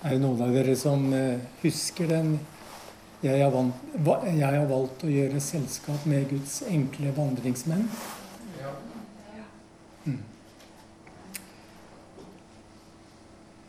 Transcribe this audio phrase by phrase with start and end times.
[0.00, 2.38] Er det noen av dere som eh, husker den
[3.20, 3.74] jeg har, vant,
[4.24, 7.82] jeg har valgt å gjøre selskap med Guds enkle vandringsmenn?
[8.56, 8.70] Ja.
[10.06, 10.22] Mm.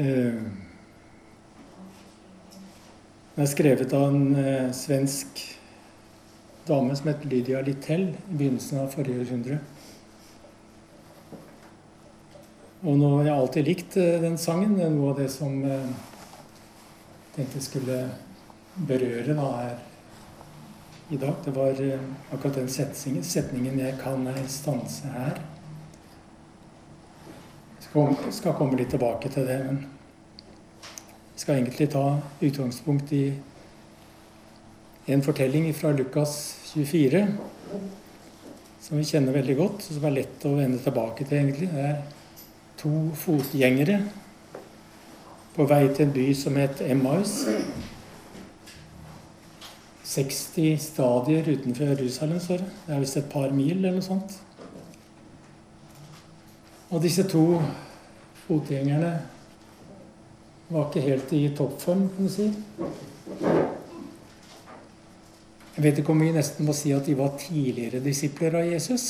[0.00, 0.48] Uh,
[3.36, 5.44] den er skrevet av en uh, svensk
[6.66, 9.60] dame som het Lydia Littell i begynnelsen av forrige århundre.
[12.82, 13.96] Og nå har jeg alltid likt
[14.26, 14.74] den sangen.
[14.74, 15.62] Det er noe av det som
[17.36, 17.98] tenkte jeg skulle
[18.88, 19.74] berøre da her
[21.10, 21.34] i dag.
[21.44, 25.42] Det var eh, akkurat den setningen, setningen 'Jeg kan ei stanse her'.
[27.96, 29.76] Jeg skal komme litt tilbake til det, men
[31.32, 33.32] jeg skal egentlig ta utgangspunkt i
[35.06, 37.28] en fortelling fra Lukas 24
[38.80, 41.68] som vi kjenner veldig godt, og som er lett å vende tilbake til, egentlig.
[41.72, 41.96] Det er
[42.78, 43.96] to fotgjengere
[45.56, 47.38] på vei til en by som het Emmaus.
[50.04, 52.68] 60 stadier utenfor Jerusalem, står det.
[52.86, 54.36] Det er visst et par mil eller noe sånt.
[56.90, 57.62] Og disse to
[58.46, 59.10] fotgjengerne
[60.68, 62.50] var ikke helt i toppform, kan du si.
[65.76, 69.08] Jeg vet ikke om vi nesten må si at de var tidligere disipler av Jesus.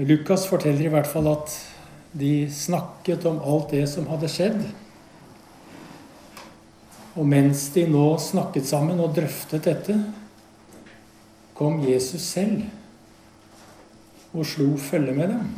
[0.00, 1.52] Lukas forteller i hvert fall at
[2.12, 4.62] de snakket om alt det som hadde skjedd.
[7.18, 9.96] Og mens de nå snakket sammen og drøftet dette,
[11.54, 12.62] kom Jesus selv
[14.30, 15.48] og slo følge med dem.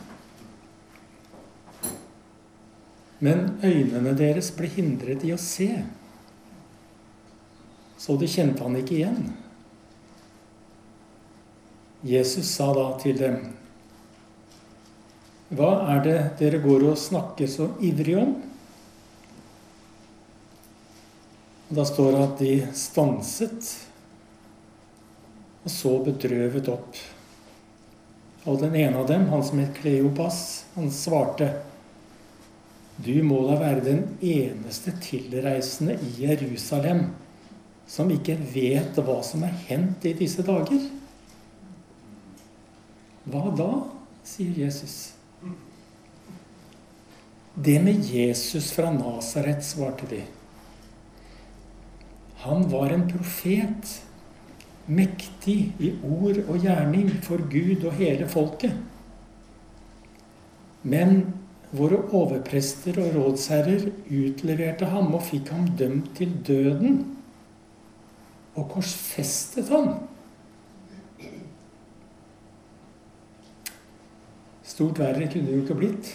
[3.22, 5.68] Men øynene deres ble hindret i å se,
[8.02, 9.28] så de kjente han ikke igjen.
[12.02, 13.36] Jesus sa da til dem
[15.52, 18.34] hva er det dere går og snakker så ivrig om?
[21.72, 23.68] Da står det at de stanset
[25.62, 26.96] og så bedrøvet opp.
[28.48, 31.52] Og den ene av dem, han som het Kleopas, han svarte
[33.02, 37.06] Du må da være den eneste tilreisende i Jerusalem
[37.88, 40.84] som ikke vet hva som er hendt i disse dager.
[43.28, 43.72] Hva da?
[44.26, 45.14] sier Jesus.
[47.54, 50.22] Det med Jesus fra Nasaret, svarte de.
[52.42, 53.90] Han var en profet,
[54.86, 58.72] mektig i ord og gjerning for Gud og hele folket.
[60.82, 61.20] Men
[61.76, 66.98] våre overprester og rådsherrer utleverte ham og fikk ham dømt til døden
[68.56, 69.94] og korsfestet ham.
[74.66, 76.14] Stort verre kunne det jo ikke blitt.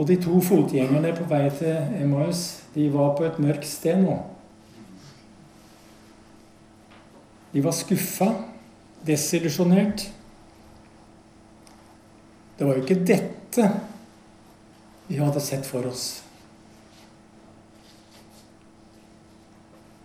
[0.00, 4.14] Og de to fotgjengerne på vei til Emmaus, de var på et mørkt sted nå.
[7.52, 8.30] De var skuffa,
[9.04, 10.06] desillusjonert.
[12.56, 13.68] Det var jo ikke dette
[15.10, 16.08] vi hadde sett for oss.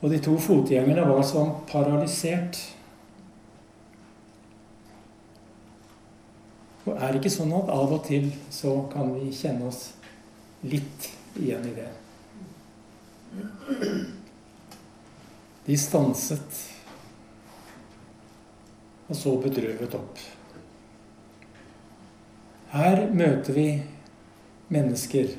[0.04, 2.60] Og de to fotgjengerne var sånn paralysert.
[6.86, 9.88] Og er det ikke sånn at av og til så kan vi kjenne oss
[10.66, 11.10] litt
[11.42, 11.90] igjen i det?
[15.66, 16.60] De stanset,
[19.10, 20.22] og så bedrøvet opp.
[22.76, 23.68] Her møter vi
[24.74, 25.34] mennesker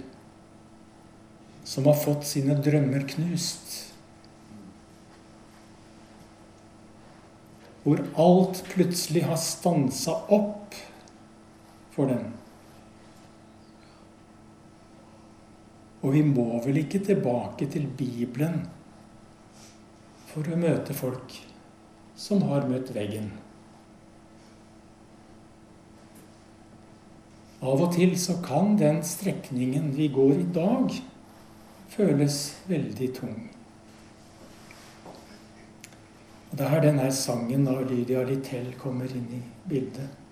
[1.67, 3.75] som har fått sine drømmer knust.
[7.85, 10.75] Hvor alt plutselig har stansa opp
[11.97, 12.29] for dem.
[16.05, 18.61] Og vi må vel ikke tilbake til Bibelen
[20.29, 21.33] for å møte folk
[22.17, 23.33] som har møtt veggen.
[27.67, 30.93] Av og til så kan den strekningen vi går i dag,
[31.91, 32.39] føles
[32.69, 33.39] veldig tung.
[36.51, 40.26] Og Det er her denne sangen av Lydia Littell kommer inn i bildet.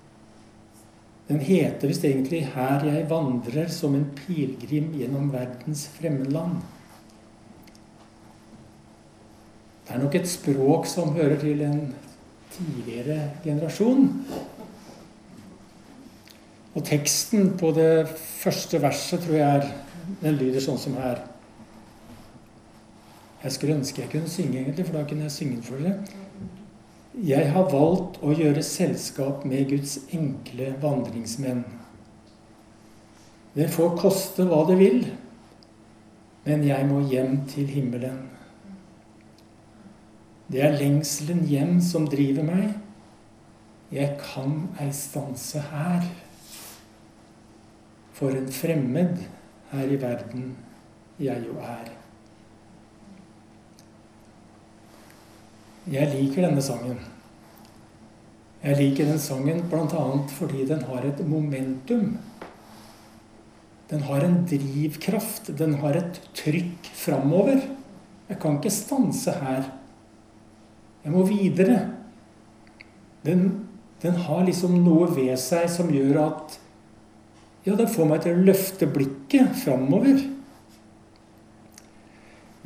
[1.28, 6.60] Den heter visst egentlig 'Her jeg vandrer som en pilegrim gjennom verdens fremmedland'.
[9.86, 11.94] Det er nok et språk som hører til en
[12.50, 14.26] tidligere generasjon.
[16.74, 19.72] Og teksten på det første verset tror jeg er
[20.22, 21.22] Den lyder sånn som her.
[23.42, 25.94] Jeg skulle ønske jeg kunne synge, egentlig, for da kunne jeg synge for dere.
[27.14, 31.62] Jeg har valgt å gjøre selskap med Guds enkle vandringsmenn.
[33.54, 35.04] Det får koste hva det vil,
[36.42, 38.18] men jeg må hjem til himmelen.
[40.50, 42.74] Det er lengselen hjem som driver meg.
[43.94, 46.02] Jeg kan ei stanse her.
[48.18, 49.22] For en fremmed
[49.70, 50.56] her i verden
[51.22, 51.93] jeg jo er.
[55.90, 56.96] Jeg liker denne sangen.
[58.64, 60.04] Jeg liker den sangen bl.a.
[60.32, 62.14] fordi den har et momentum.
[63.90, 65.50] Den har en drivkraft.
[65.58, 67.60] Den har et trykk framover.
[68.30, 69.68] Jeg kan ikke stanse her.
[71.04, 71.82] Jeg må videre.
[73.24, 73.44] Den,
[74.00, 76.60] den har liksom noe ved seg som gjør at
[77.64, 80.18] Ja, det får meg til å løfte blikket framover.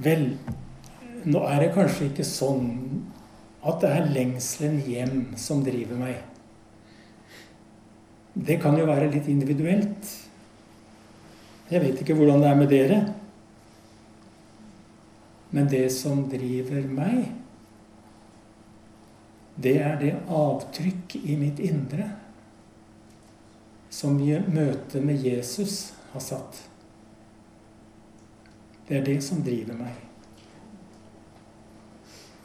[0.02, 0.24] Vel,
[1.28, 2.68] nå er det kanskje ikke sånn
[3.68, 6.22] at det er lengselen hjem som driver meg.
[8.38, 10.12] Det kan jo være litt individuelt.
[11.68, 13.00] Jeg vet ikke hvordan det er med dere.
[15.50, 17.32] Men det som driver meg,
[19.58, 22.06] det er det avtrykk i mitt indre
[23.90, 26.60] som møtet med Jesus har satt.
[28.86, 30.07] Det er det som driver meg.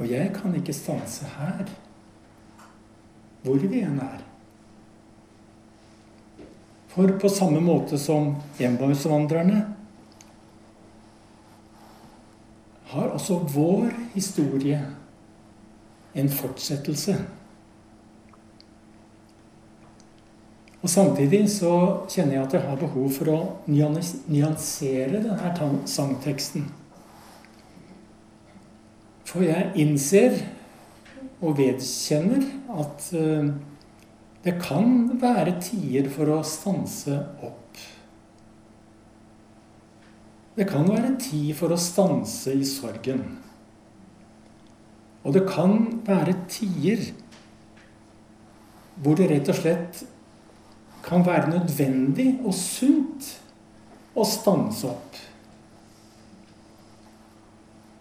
[0.03, 1.69] Og jeg kan ikke stanse her,
[3.43, 4.19] hvor vi enn er.
[6.91, 9.61] For på samme måte som enbarnsvandrerne
[12.91, 14.81] har også vår historie
[16.19, 17.15] en fortsettelse.
[20.83, 21.73] Og Samtidig så
[22.11, 23.41] kjenner jeg at jeg har behov for å
[23.71, 26.67] nyansere denne sangteksten.
[29.33, 30.35] For jeg innser
[31.41, 32.43] og vedkjenner
[32.77, 33.47] at eh,
[34.45, 37.79] det kan være tider for å stanse opp.
[40.53, 43.23] Det kan være tid for å stanse i sorgen.
[45.25, 47.01] Og det kan være tider
[49.01, 50.03] hvor det rett og slett
[51.03, 53.33] kan være nødvendig og sunt
[54.13, 55.23] å stanse opp.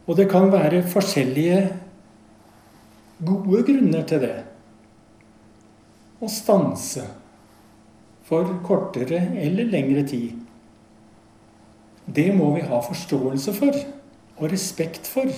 [0.07, 1.59] Og det kan være forskjellige
[3.27, 4.37] gode grunner til det.
[6.23, 7.05] Å stanse
[8.27, 10.39] for kortere eller lengre tid.
[12.07, 13.79] Det må vi ha forståelse for
[14.39, 15.31] og respekt for.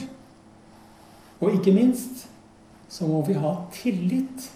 [1.41, 2.25] Og ikke minst
[2.89, 4.49] så må vi ha tillit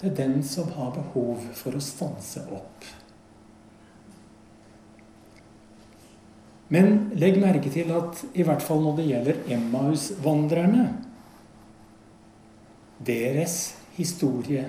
[0.00, 2.86] til den som har behov for å stanse opp.
[6.72, 10.86] Men legg merke til at i hvert fall når det gjelder Emmaus-vandrerne
[13.06, 14.64] Deres historie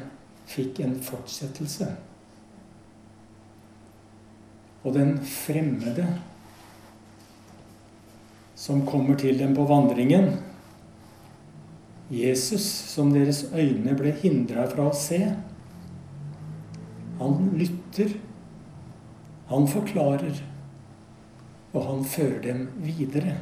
[0.47, 1.87] fikk en fortsettelse.
[4.83, 6.05] Og den fremmede
[8.57, 10.31] som kommer til dem på vandringen,
[12.11, 15.19] Jesus, som deres øyne ble hindra fra å se.
[17.19, 18.13] Han lytter,
[19.49, 20.39] han forklarer,
[21.77, 23.35] og han fører dem videre.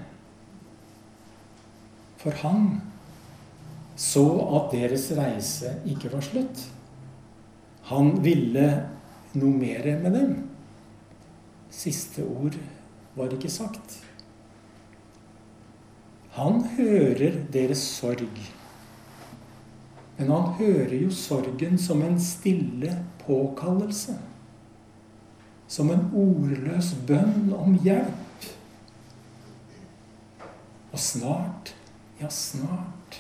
[2.20, 2.82] For han
[3.96, 4.26] så
[4.58, 6.66] at deres reise ikke var slutt.
[7.92, 8.66] Han ville
[9.38, 10.34] noe mer med dem.
[11.72, 12.58] Siste ord
[13.16, 14.00] var ikke sagt.
[16.36, 18.42] Han hører deres sorg.
[20.18, 22.92] Men han hører jo sorgen som en stille
[23.24, 24.18] påkallelse.
[25.68, 28.25] Som en ordløs bønn om hjelp.
[30.96, 31.74] Og snart,
[32.22, 33.18] ja, snart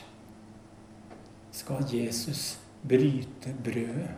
[1.52, 2.54] skal Jesus
[2.88, 4.14] bryte brødet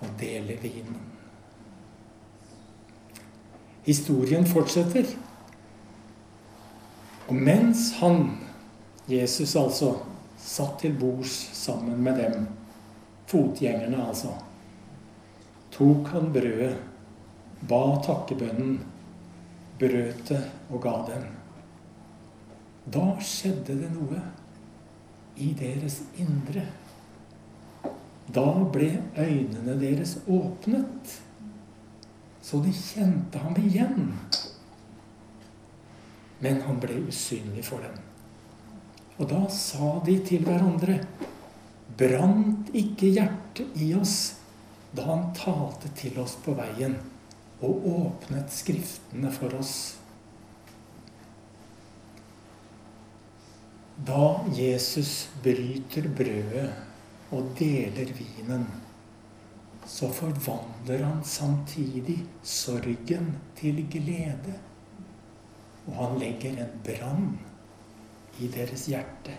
[0.00, 1.02] og dele vinen.
[3.84, 5.10] Historien fortsetter.
[7.28, 8.30] Og mens han,
[9.12, 9.90] Jesus altså,
[10.40, 12.46] satt til bords sammen med dem,
[13.28, 14.32] fotgjengerne altså,
[15.76, 16.78] tok han brødet,
[17.68, 18.80] ba takkebønnen,
[19.76, 20.40] brøt det
[20.70, 21.28] og ga dem.
[22.88, 24.20] Da skjedde det noe
[25.38, 26.64] i deres indre.
[28.28, 31.16] Da ble øynene deres åpnet,
[32.42, 34.12] så de kjente ham igjen
[36.44, 37.96] men han ble usynlig for dem.
[39.18, 41.00] Og da sa de til hverandre
[41.98, 44.36] Brant ikke hjertet i oss
[44.94, 46.94] da han talte til oss på veien
[47.66, 49.72] og åpnet Skriftene for oss?
[54.06, 56.70] Da Jesus bryter brødet
[57.34, 58.66] og deler vinen,
[59.88, 64.54] så forvandler han samtidig sorgen til glede.
[65.88, 67.28] Og han legger en brann
[68.38, 69.34] i deres hjerte.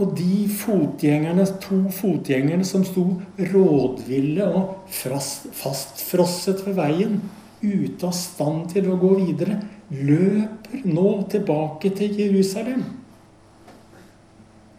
[0.00, 3.04] Og de fotgjengerne, to fotgjengerne som sto
[3.36, 7.18] rådville og fastfrosset ved veien,
[7.60, 9.58] ute av stand til å gå videre,
[9.90, 12.84] løper nå tilbake til Jerusalem.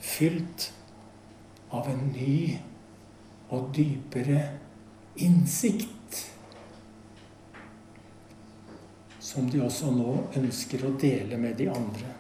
[0.01, 0.71] Fylt
[1.71, 2.57] av en ny
[3.51, 4.41] og dypere
[5.19, 6.21] innsikt.
[9.19, 12.15] Som de også nå ønsker å dele med de andre.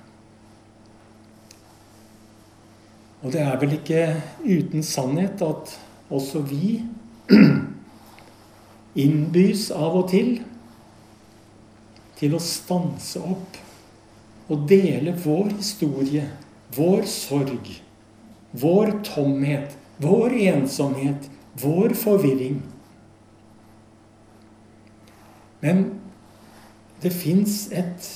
[3.21, 4.05] Og det er vel ikke
[4.43, 5.75] uten sannhet at
[6.11, 6.79] også vi
[9.03, 10.39] innbys av og til
[12.21, 13.57] til å stanse opp
[14.51, 16.27] og dele vår historie,
[16.75, 17.69] vår sorg,
[18.51, 21.29] vår tomhet, vår ensomhet,
[21.61, 22.59] vår forvirring.
[25.61, 25.83] Men
[27.01, 28.07] det fins et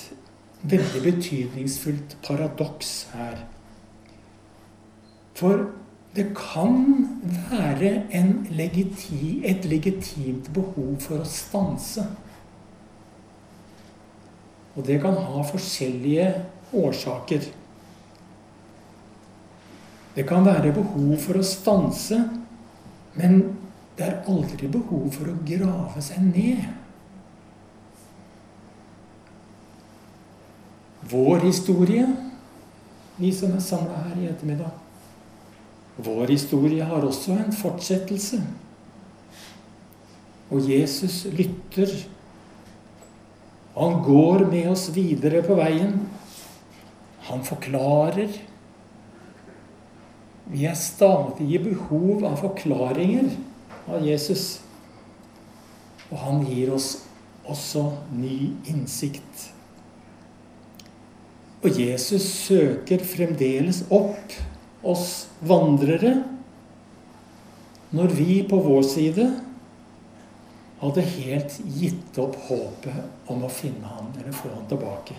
[0.65, 3.41] veldig betydningsfullt paradoks her.
[5.35, 5.67] For
[6.15, 6.77] det kan
[7.51, 8.05] være
[8.55, 12.05] legiti, et legitimt behov for å stanse.
[14.75, 16.27] Og det kan ha forskjellige
[16.75, 17.45] årsaker.
[20.15, 22.19] Det kan være behov for å stanse,
[23.15, 23.41] men
[23.95, 26.65] det er aldri behov for å grave seg ned.
[31.05, 32.07] Vår historie,
[33.19, 34.81] vi som er samla her i ettermiddag
[35.95, 38.41] Vår historie har også en fortsettelse.
[40.51, 41.93] Og Jesus lytter
[43.75, 45.97] han går med oss videre på veien.
[47.27, 48.31] Han forklarer.
[50.45, 53.33] Vi er stadig i behov av forklaringer
[53.91, 54.61] av Jesus.
[56.07, 56.93] Og han gir oss
[57.43, 59.49] også ny innsikt.
[61.65, 64.35] Og Jesus søker fremdeles opp
[64.85, 66.19] oss vandrere
[67.95, 69.25] når vi på vår side
[70.81, 75.15] hadde helt gitt opp håpet om å finne han eller få han tilbake.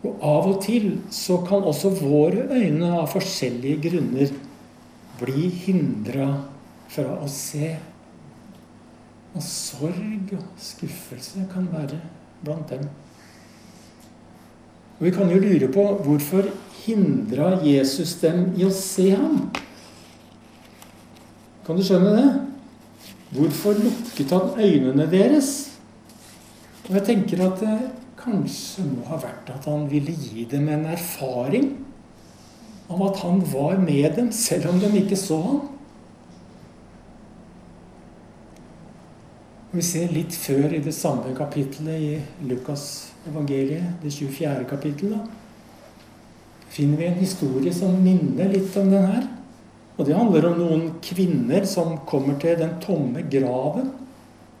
[0.00, 4.32] Og av og til så kan også våre øyne av forskjellige grunner
[5.20, 6.30] bli hindra
[6.90, 7.74] fra å se.
[9.36, 12.00] Og sorg og skuffelse kan være
[12.40, 12.88] blant dem.
[14.98, 16.48] Og Vi kan jo lure på hvorfor
[16.82, 19.50] hindra Jesus dem i å se ham?
[21.66, 22.30] Kan du skjønne det?
[23.30, 25.50] Hvorfor lukket han øynene deres?
[26.88, 27.76] Og jeg tenker at det
[28.20, 31.70] kanskje må ha vært at han ville gi dem en erfaring
[32.90, 35.60] om at han var med dem, selv om de ikke så ham.
[39.70, 44.64] Vi ser litt før i det samme kapittelet i Lukas evangeliet, det 24.
[44.66, 45.28] kapittelet,
[46.70, 49.28] finner vi en historie som minner litt om den her.
[49.98, 53.90] Og det handler om noen kvinner som kommer til den tomme graven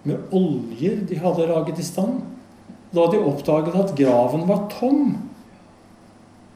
[0.08, 2.20] med oljer de hadde laget i stand.
[2.90, 5.14] Da de oppdaget at graven var tom,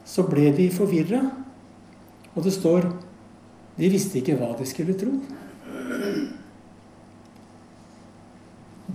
[0.05, 1.21] så ble de forvirra.
[2.35, 2.89] Og det står
[3.75, 5.11] de visste ikke hva de skulle tro.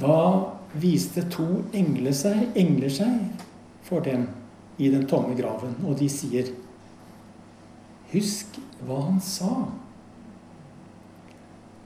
[0.01, 0.19] Da
[0.81, 1.47] viste to
[1.77, 3.45] engler seg, engler seg
[3.85, 4.29] for dem
[4.81, 6.49] i den tomme graven, og de sier
[8.11, 9.53] Husk hva han sa.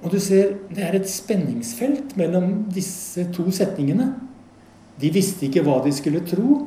[0.04, 4.10] Og du ser, det er et spenningsfelt mellom disse to setningene.
[5.00, 6.58] De visste ikke hva de skulle tro.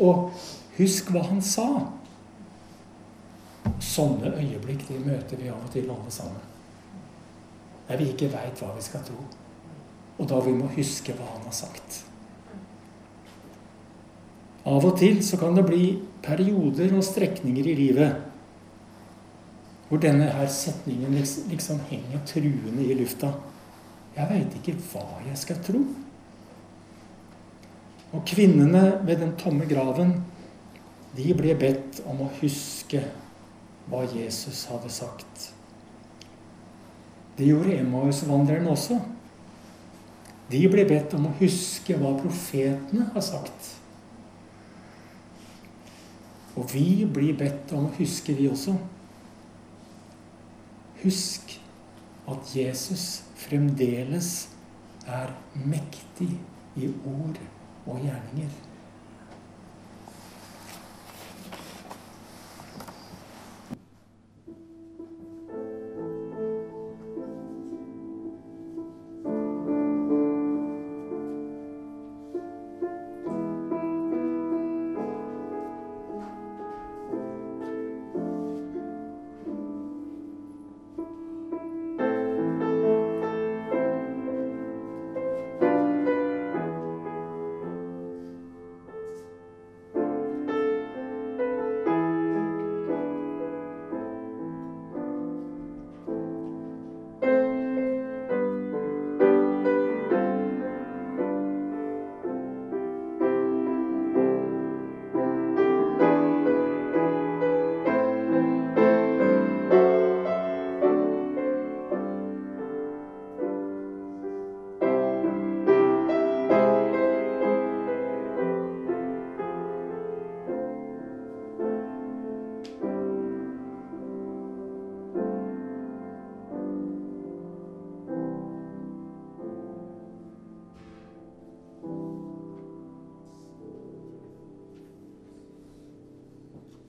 [0.00, 0.30] Og
[0.78, 1.68] husk hva han sa.
[3.82, 6.48] Sånne øyeblikk de møter vi av og til alle sammen.
[7.88, 9.20] Der vi ikke veit hva vi skal tro.
[10.16, 12.02] Og da vi må huske hva han har sagt.
[14.64, 15.86] Av og til så kan det bli
[16.22, 18.31] perioder og strekninger i livet
[19.92, 21.12] hvor denne her setningen
[21.50, 23.28] liksom henger truende i lufta.
[24.16, 25.82] Jeg veit ikke hva jeg skal tro.
[28.16, 30.14] Og kvinnene ved den tomme graven,
[31.12, 33.02] de ble bedt om å huske
[33.92, 35.50] hva Jesus hadde sagt.
[37.36, 38.96] Det gjorde Emmaus-vandrerne også.
[40.48, 43.74] De ble bedt om å huske hva profetene har sagt.
[46.56, 48.78] Og vi blir bedt om å huske, vi også.
[51.02, 51.60] Husk
[52.30, 54.48] at Jesus fremdeles
[55.06, 56.30] er mektig
[56.76, 57.40] i ord
[57.86, 58.52] og gjerninger.